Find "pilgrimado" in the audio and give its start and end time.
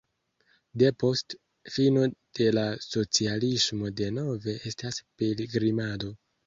5.23-6.17